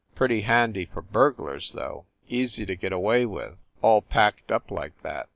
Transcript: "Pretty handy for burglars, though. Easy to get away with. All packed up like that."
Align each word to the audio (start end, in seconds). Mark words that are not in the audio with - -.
"Pretty 0.15 0.41
handy 0.41 0.85
for 0.85 1.03
burglars, 1.03 1.73
though. 1.73 2.07
Easy 2.27 2.65
to 2.65 2.75
get 2.75 2.91
away 2.91 3.23
with. 3.23 3.55
All 3.83 4.01
packed 4.01 4.51
up 4.51 4.71
like 4.71 4.99
that." 5.03 5.29